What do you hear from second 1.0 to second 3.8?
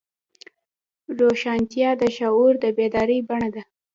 روښانتیا د شعور د بیدارۍ بڼه ده.